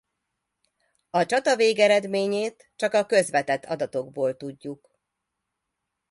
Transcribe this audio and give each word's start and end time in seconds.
A 1.09 1.25
csata 1.25 1.55
végeredményét 1.55 2.71
csak 2.75 2.93
a 2.93 3.05
közvetett 3.05 3.65
adatokból 3.65 4.37
tudjuk. 4.37 4.99